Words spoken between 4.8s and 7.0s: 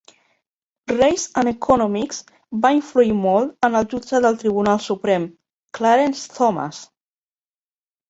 Suprem Clarence Thomas.